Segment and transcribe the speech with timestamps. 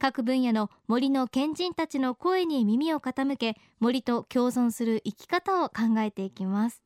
[0.00, 6.82] 各分野の森の賢人たちの声に耳を傾け森と共存する生き方を考えていきます。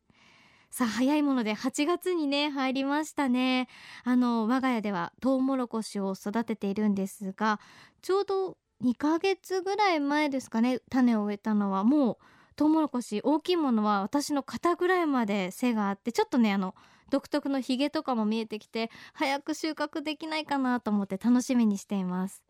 [0.70, 3.68] さあ早いもので8月にね入りましたね。
[4.04, 7.60] あの我が家ではトウモロコシを育てているんですが
[8.00, 12.16] ちょうど2ヶ月ぐらい前ですかね種を植えたのはもう
[12.56, 16.74] トウモロコシ大きいものは私の肩ぐらいまで背があってちょっとねあの
[17.10, 22.42] 独特のヒゲとかも見えてきて早く収穫できないかなと思って楽しみにしています。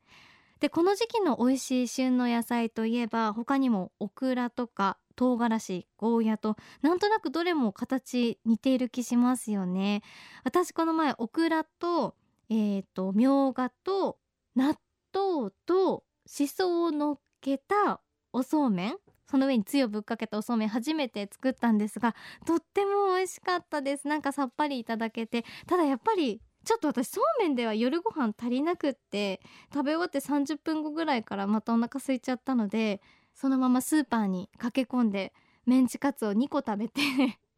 [0.63, 10.03] でこの時期の美味しい旬の野菜といえば他にもオクラとか唐辛子ゴーヤとなんとなくどれも形似ている気しますよね。
[10.45, 12.15] 私この前オクラと
[12.49, 14.19] えーとみょうがと
[14.55, 14.77] 納
[15.13, 18.01] 豆としそをのっけた
[18.33, 18.97] おそうめん
[19.29, 22.15] その上につゆをぶっかけたおそうめん初めて作ったんですが
[22.47, 24.07] とっても美味しかったです。
[24.07, 29.41] なんかさっぱりいただけてただやっぱりちょっと私そうめんでは夜ご飯足りなくって
[29.73, 33.01] 食べ終わって30分後ぐらいからまたお腹空いちゃったので
[33.35, 35.33] そのままスーパーに駆け込んで
[35.67, 37.01] メンチカツを2個食べて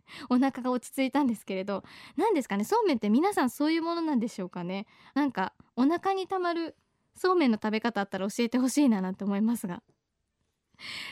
[0.29, 1.85] お腹が落ち着いたんですけれど
[2.17, 4.87] 何ですかねそうめんって皆さんそういうものなんでしょうかね。
[5.15, 6.77] なんかお腹にたまる
[7.15, 9.83] そうめんの食べ方あったら教えてほしいななんて思いますが。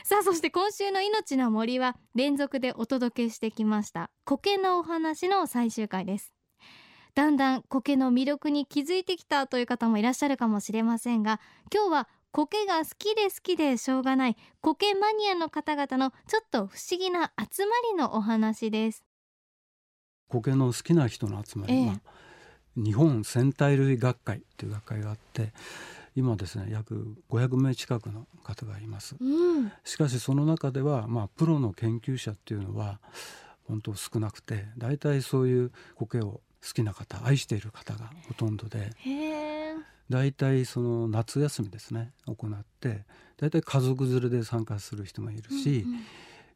[0.03, 6.42] さあそして今週の命の森は連続でお届けしてきました苔のお話の最終回です。
[7.15, 11.39] だんだん苔の魅力に気づいてきたという方もいらっしゃるかもしれませんが
[11.71, 19.03] 今日は苔が好きで好きでしょうがない苔マニアの方々のちょっと不思議な集まりのお話です。
[20.29, 22.01] 苔の好きな人の集まり、ええ、
[22.75, 25.53] 日本戦隊類学会という学会があって
[26.15, 32.99] 今ですね約500名近くの方がいます、うん、しかしその中ではまあプロの研究者っていうのは
[33.67, 38.91] 本当少なくて大体そういう苔を好きな方愛している方がほとんどで
[40.09, 43.03] 大体その夏休みですね行って
[43.37, 45.99] 大体家族連れで参加する人もいるし、うんうん、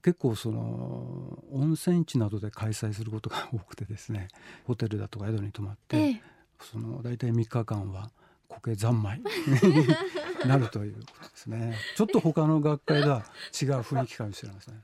[0.04, 4.30] 結構その温泉地などで開催することが多くてですね
[4.66, 6.22] ホテルだとか宿に泊まって、え
[6.62, 8.10] その大体3日間は
[8.50, 9.26] 苔三昧に
[10.48, 11.76] なるということですね。
[11.96, 13.26] ちょっと他の学会が
[13.60, 14.84] 違う雰囲気かもしれません。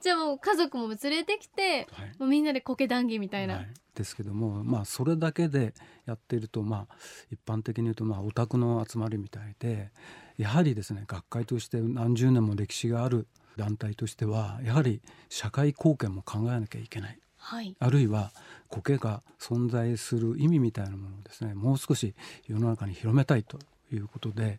[0.00, 3.56] じゃあもう家族も連れてきて、はい、もうみんなで苔談義みたいな。
[3.56, 5.74] はい、ですけども、まあそれだけで
[6.06, 6.96] やっていると、まあ
[7.30, 9.90] 一般的に言うとまあオタクの集まりみたいで、
[10.36, 13.26] やはりですね学会として何十年も歴史がある
[13.56, 17.18] 団体としてはやはり社会貢献も考えなきゃいけない。
[17.38, 18.32] はい、あるいは
[18.68, 22.14] 苔が存在する意味みたいなものをですねもう少し
[22.46, 23.58] 世の中に広めたいと
[23.92, 24.58] いうことで、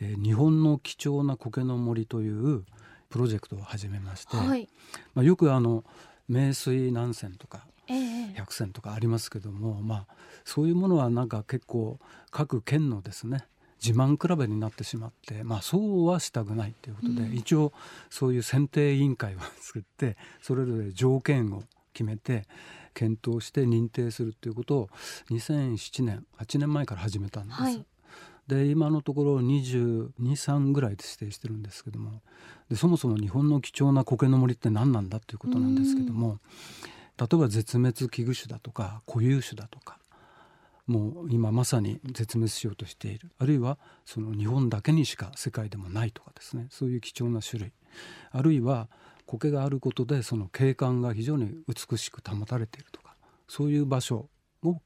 [0.00, 2.64] えー、日本の貴重な苔の森という
[3.08, 4.68] プロジェクトを始めまして、はい、
[5.14, 5.84] まあ、よくあの
[6.28, 7.66] 名水何線とか
[8.34, 10.14] 百選とかありますけども、まあ、
[10.44, 11.98] そういうものはなんか結構
[12.30, 13.44] 各県のですね
[13.84, 17.72] 自慢比べになってしまって、まあ、そうはしたくないということで、うん、一応
[18.10, 21.62] そういう選定委員会を作ってそれぞれ条件を
[21.92, 22.46] 決めて
[22.94, 24.90] 検討して認定するということを
[25.30, 27.60] 2007年8年前から始めたんです。
[27.60, 27.84] はい、
[28.46, 32.22] で今のところ223ぐらいで指定してるんですけども。
[32.68, 36.38] でそもそも日本の貴重な苔の森って何なんだということなんですけども。
[37.18, 39.98] 例えば絶滅危惧種だとか固有種だとか
[40.86, 43.30] もう今まさに絶滅しようとしている。
[43.38, 46.66] あるいはその日本だけにしか世界でもないとかですね。
[46.70, 47.72] そういう貴重な種類。
[48.32, 48.88] あるいは
[49.38, 53.14] 苔があることでその景観が非常に美しく保たれているとか
[53.48, 54.28] そういう場所
[54.62, 54.80] を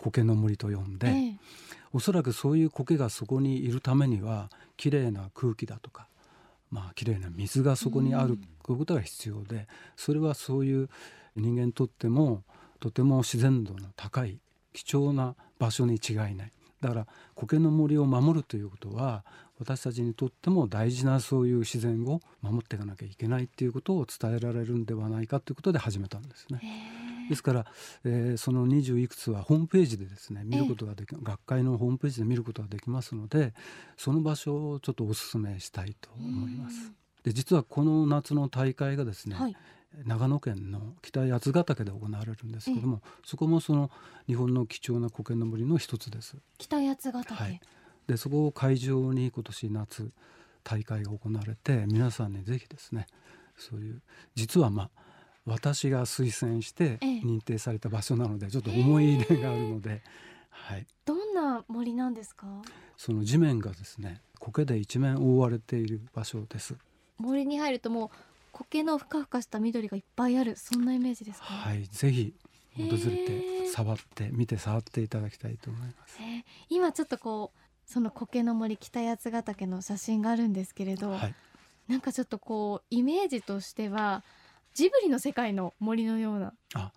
[0.00, 1.36] 苔の森と呼んで、ええ、
[1.92, 6.06] おそらくそういう苔がそこにいるためにはきれいな空気だとか
[6.70, 9.66] まあ綺麗な水がそこにあることが必要で、
[9.96, 10.88] それはそういう
[11.36, 12.44] 人間にとっても
[12.78, 14.38] とても自然度の高い
[14.72, 16.52] 貴重な場所に違いない。
[16.80, 19.24] だから苔の森を守るということは
[19.60, 26.60] 私たちにとっても大事なそういう自然を守っていかなきゃいけないっていうことを伝えられるんではないかということで始めたんですね。
[27.28, 27.66] ですから、
[28.04, 33.52] えー、その20いくつはホームページでですね見ることができ学会のホームページで見ることができますので
[33.96, 36.92] その場所をちょっとお勧めしたいと思います。
[37.22, 39.56] で実はこの夏の大会がですね、はい、
[40.06, 43.90] 長野県の北八ヶ岳で行われるんですけども、そこもその
[44.26, 46.38] 日本の貴重な苔の森の一つです。
[46.56, 47.60] 北八ヶ岳、はい
[48.10, 50.10] でそこを会場に今年夏
[50.64, 53.06] 大会が行われて皆さんにぜひですね
[53.56, 54.02] そういう
[54.34, 54.90] 実はまあ
[55.46, 60.02] 私が推薦して認定された場所なので、ちょっと思い入れがあるので、
[60.50, 62.46] はい、どんな森なんですか？
[62.96, 66.74] その地面がですね苔で一面覆われている場所です。
[67.18, 68.08] 森に入るともう
[68.52, 71.46] 苔のふかふかした緑がいっぱいあるそんなイメージですか？
[71.46, 72.34] はいぜひ
[72.76, 76.18] 訪れて触って見て触っていただきたいと思います、
[76.68, 77.60] 今ちょっとこう
[77.90, 81.34] その苔の森北八ヶ岳の写真があるんですけれど、はい、
[81.88, 84.22] なんかちょっとこうイメージとしては
[84.74, 86.52] ジブリの世界の森のような。
[86.74, 86.92] あ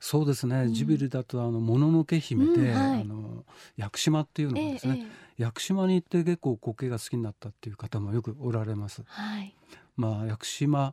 [0.00, 3.44] そうですね、うん、ジブリだとあのもののけ姫で、うんはい、あの
[3.76, 5.06] 屋久島っていうのがですね、
[5.38, 9.04] ええ、屋久島に行って結構苔が好きになったっていう方もよくおられます。
[9.06, 9.54] はい、
[9.96, 10.92] まあ屋久島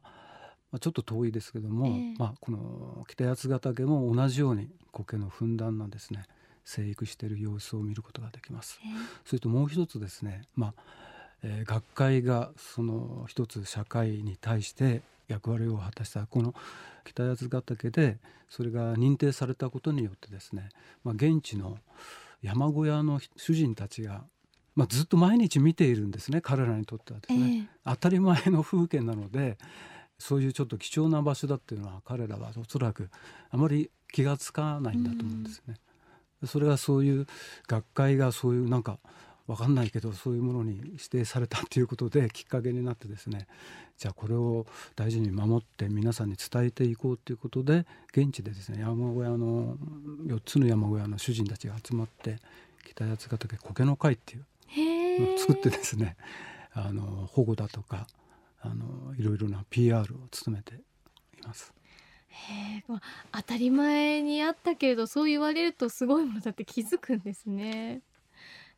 [0.72, 6.26] まあ、ちょっと遠いですけども、えまあ、この北八ヶ岳も同じように苔のふんだんなですね
[6.70, 8.80] 生育している様子を見ることができます。
[8.84, 8.88] え
[9.26, 10.74] それともう一つですね、まあ
[11.42, 16.54] えー、学会がその一つ社会に対して役割を果たしたこの
[17.06, 18.18] 北八ヶ岳で
[18.50, 20.70] それが認定されたことによってですね、
[21.04, 21.78] まあ、現地の
[22.44, 24.24] 山小屋の主人たちが、
[24.76, 29.58] まあ、ずっと毎日見ているんですね彼らにとってはですね、えー、当たり前の風景なので
[30.20, 33.10] そういうちょっと貴重な場所だっていうのは彼らはおそらく
[33.50, 35.76] あまり気が付かないんだと思うんですね。
[36.46, 37.28] それはそういう
[37.68, 39.00] 学会がそういうなんか
[39.48, 43.48] 分かんないけどそういうものに指定されたっていうことできっかけになってですね
[43.98, 49.76] じゃあこれを大事に守って皆さんに伝えていこうということで現地でですね山小屋の
[50.28, 52.38] 4つの山小屋の主人たちが集まって
[52.88, 56.16] 北八ヶ岳苔の会っていうのを作ってですね
[56.74, 58.06] あの保護だとか
[58.62, 60.78] あのいろいろな PR を務めてい
[61.44, 61.74] ます。
[62.30, 68.02] へまあ、当たり前にあったけれどそう言われるとすごいものだって気づくんですね。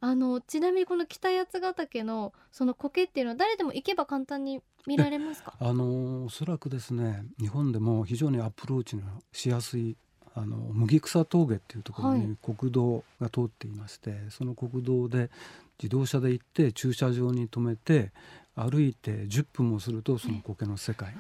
[0.03, 5.53] あのちなみにこの北八ヶ岳のその苔っていうのは誰でも行けば簡単に見られますか？
[5.61, 9.95] あのおそらくですね日本でも非常にアプローチのしやすい
[10.33, 15.29] あの麦草峠っていうところに国道が通っていまして、はい、その国道で
[15.77, 18.11] 自動車で行って駐車場に止めて
[18.55, 21.13] 歩いて10分もするとその苔の世界、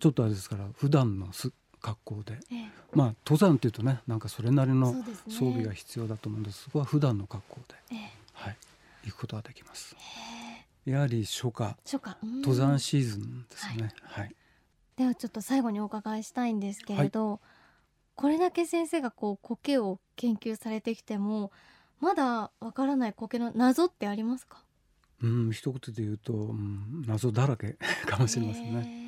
[0.00, 4.92] ちょっとあれですから普段のす格好で、ええ、まあ登山っていうとねなんかそれなりの
[5.28, 8.56] 装備が必要だと思うんですそ、ね、そこは普段の格好で、え、はい、
[9.04, 9.94] 行くことができます。
[10.84, 11.76] やはり初夏。
[11.84, 12.16] 初夏。
[12.22, 14.34] 登山シーズンですね、はい、はい、
[14.96, 17.38] ではちょっと最後にお伺いしたいんですけれど、はい、
[18.16, 21.52] これだけ先生がこう苔を研究されてきても
[22.00, 24.62] まだわからない苔の謎ってありますか？
[25.22, 27.76] うん一言で言うと、うん、謎だらけ
[28.06, 28.99] かもしれませんね。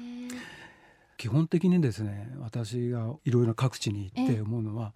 [1.23, 4.93] 基本的にですね私がいろいろ各地に行って思うのは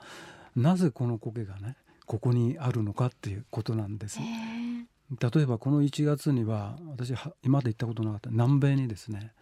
[0.56, 4.18] なぜこの苔がねここにあるのかっていうことなんです。
[4.18, 9.34] 例えばこの1月には私は今まで行ったことなかった南米にですね、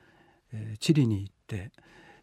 [0.52, 1.72] えー、チリに行って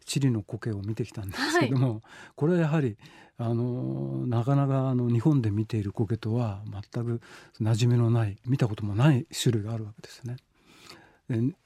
[0.04, 2.00] チリの苔を見てきたんですけども、はい、
[2.36, 2.96] これはやはり
[3.38, 6.62] あのなかなかあの日本で見ている苔とは
[6.92, 7.20] 全く
[7.60, 10.36] 馴染みのない見たこともない種類があるわけですね。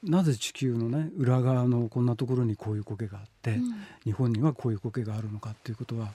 [0.02, 3.74] なぜ地球のね裏側のこんなところにこういう苔があって、うん、
[4.04, 6.08] 日本にはこういう苔があるのかっていうことは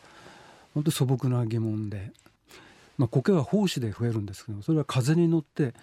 [0.73, 2.11] 本当素朴な疑問で、
[2.97, 5.73] まあ、苔は胞子で増えるんですけどそれは風に乗って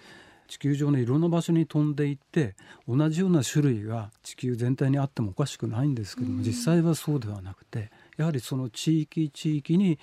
[0.47, 2.55] 地球上のいろんな場所に飛んでいって
[2.87, 9.99] 同じような種類が地球全体にあってもおかしくないんですけども、うん、実際はそうではなくてやはりその地域地域に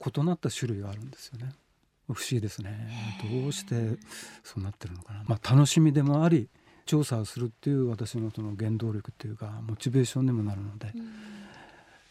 [0.00, 1.52] 異なった種類があるんですよね。
[2.06, 2.88] 不思議ですね。
[3.30, 3.98] どうして
[4.42, 6.48] そうなってるのかな、まあ、楽しみでもあり
[6.90, 11.12] 調査をするっていう私のその原動力っていうかモチベーションにもなるので、うん、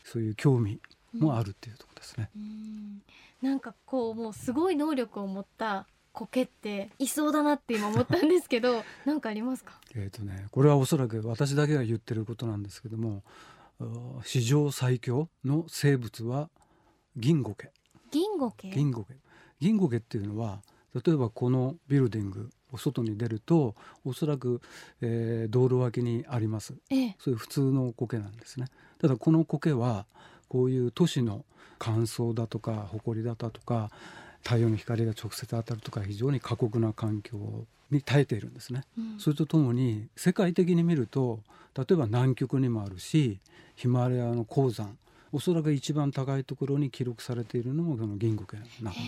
[0.06, 0.80] そういう興味
[1.12, 2.30] もあるっていうところですね。
[2.34, 3.02] うん、
[3.42, 9.82] なんかこうもうすごい能力を持った苔っていそうだなって今思ったんですけど 何かありますか？
[9.96, 13.24] えっ、とねこれはおそらく私だけが言ってることなんですけども
[14.24, 16.50] 史上最強の生物は
[17.18, 17.74] 銀ゴケ。
[18.12, 18.70] 銀ゴケ？
[18.70, 19.18] 銀ゴケ。
[19.60, 20.62] 銀ゴケっていうのは
[20.96, 24.62] 例えばこのビルディングお外に出るとおそらく、
[25.02, 28.68] えー、道路脇にあります、ええ、そういう普通の苔なんですね。
[29.00, 30.06] ただこの苔は
[30.48, 31.46] こういう都市の
[31.78, 33.90] 乾燥だとか埃だとか
[34.44, 41.40] 太陽の光が直接当たるとか非常に過酷な環境に耐えているんですね、うん、それとともに世界的に見ると
[41.76, 43.40] 例えば南極にもあるし
[43.76, 44.98] ヒマラヤの鉱山
[45.32, 49.00] おそらく一番高いところに記録されているのもこの銀苔の中なんで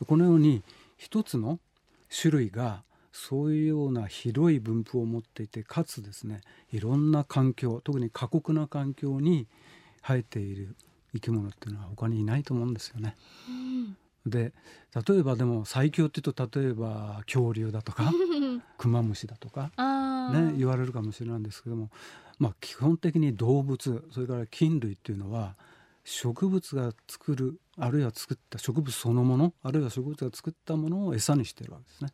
[0.00, 0.04] す。
[0.04, 0.62] このように
[0.98, 1.58] 一つの
[2.14, 6.40] 種類がそういうような広い分布を持っていてかつですね
[6.72, 9.46] いろんな環境特に過酷な環境に
[10.02, 10.74] 生えている
[11.12, 13.16] 生き物っていうのは他にいないと思うんですよね。
[14.24, 14.52] で
[15.06, 18.12] 例えばでも最強っていうと例えば恐竜だとか
[18.78, 19.72] クマムシだとか、
[20.32, 21.90] ね、言われるかもしれないんですけども、
[22.38, 25.56] まあ、基本的に動物それから菌類っていうのは
[26.04, 32.10] 植物が作るあるいは作った植物そのものあるいは植物が作ったものを餌にしてるわけですね。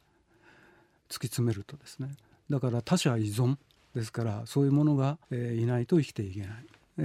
[1.08, 2.10] 突き詰めるとですね。
[2.50, 3.56] だから他者依存
[3.94, 6.46] ですからそういうものが、えー、いないと生きていけな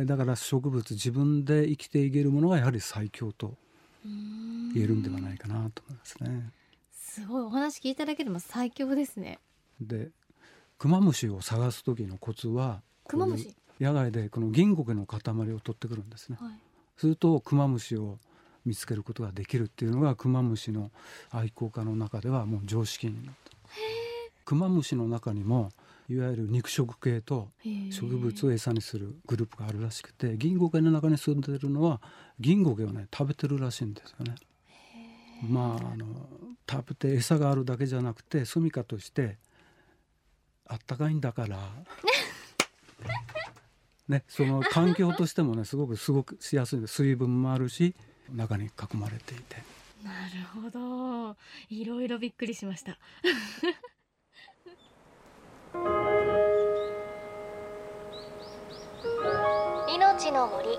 [0.01, 0.05] い。
[0.05, 3.55] だから植物自分で生きていけるものがやはり最強と
[4.03, 6.51] 言えるんではないかなと思いますね。
[6.91, 7.43] すごい。
[7.43, 9.39] お話聞いただけでも最強ですね。
[9.79, 10.09] で
[10.77, 15.19] クマムシを探す時のコツはクマムシ野外でこの銀苔の塊
[15.53, 16.51] を取ってくるんですね、はい、
[16.97, 18.17] するとクマムシを
[18.65, 20.91] 見つけることができるっていうのがクマムシの
[21.31, 23.51] 愛好家の中ではもう常識になった。
[24.45, 25.71] クマムシの中にも
[26.09, 27.49] いわゆる肉食系と
[27.91, 32.01] 植物を餌にするグループがあるらしくて銀ゴケの中に住んでるのは
[32.39, 34.35] 銀ゴケをね食べてるらしいんですよね。
[35.41, 36.05] まああの
[36.69, 39.37] 食べて餌があるだけじゃなくて住処として
[40.65, 41.59] あったかいんだから。
[44.07, 46.95] ねその環境としてもねすごくすごくしやすいです。
[46.95, 47.95] 水分もあるし
[48.31, 49.57] 中に囲まれていて。
[50.03, 51.35] なるほど。
[51.69, 52.97] いろいろびっくりしました。
[59.89, 60.77] 命の森。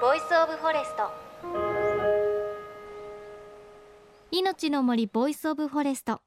[0.00, 1.10] Voice of Forest。
[4.30, 6.22] 命の森 Voice of Forest。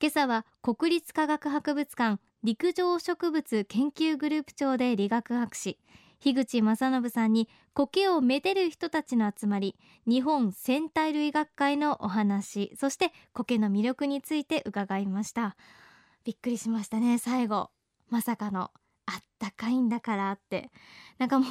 [0.00, 5.76] 今朝は国立科学博物館陸上植物研究グループ長で理学博士
[6.20, 15.56] 樋口正信さんに苔をめでる人たちの集まり日本蘚苔類学会のお話そして苔の魅力について伺いました。
[16.24, 17.70] びっくりしましたね最後。
[18.08, 18.70] まさかの
[19.06, 20.70] あったかいんだからって。
[21.18, 21.48] なんかもう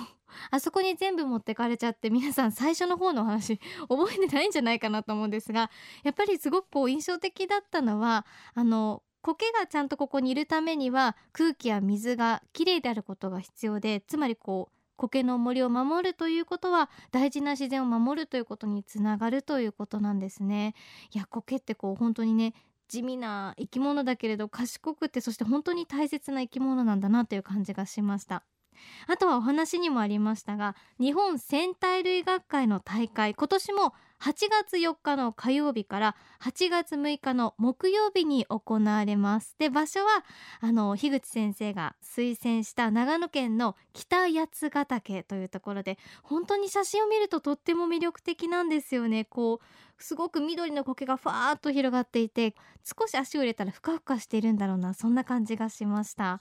[0.51, 5.71] あそこに全部持ってかれちゃって皆さん最初の方のお話覚えてないんじゃないかなと思うんですが
[6.03, 20.75] やっぱりすごくこう印象的だったのはあの苔がちゃんとここにいるためには空気や水がきれいであることが必要でつまりこう苔の森を守るということは大事な自然を守るということにつながるということなんですね。
[21.13, 22.53] いや苔ってこう本当にね
[22.87, 28.43] 地味な生き物だけれど賢くてそして本当に大切な生き物なんだなという感じがしました。
[29.07, 39.55] あとはお話にもありましたが日本生態類学会の大会今年も8月4日の火曜日から8月6日の木曜日に行われます。
[39.59, 40.25] で場所は
[40.59, 49.25] あの樋口先生が推薦した長野県の北八ヶ岳というところで本当に写真を見るととっても魅力的なんですよね。
[49.25, 56.39] こうすごく緑の苔がふわーっと広がっていて少し足を入れたらふかふかしているんだろうなそんな感じがしました。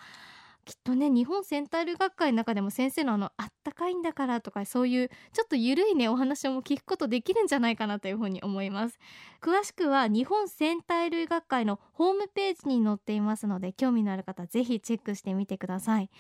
[0.67, 8.99] きっとね日本センタール学会の中でも先生のあのあったかいんだからとかそういうちょっとゆるいねお話も聞くことできるんじゃないかなというふうに思います。
[9.41, 16.11] 詳しくは日本戦隊類学会のホームページに載っていますので興味のある方ぜひチェックしてみてください。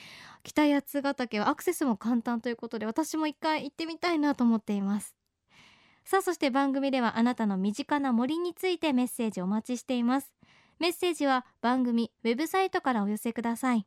[0.44, 5.16] 北八ヶ岳はアクセスも簡単ということで私も一回行ってみたいなと思っています。
[6.04, 10.32] さあそして番組ではあなたの身近な森についてメッセージお待ちしています。
[10.78, 13.86] メッセージは番組ウェブサイトからお寄せください。